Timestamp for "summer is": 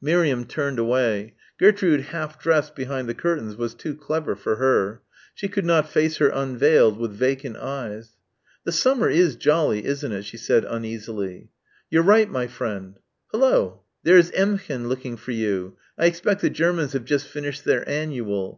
8.70-9.34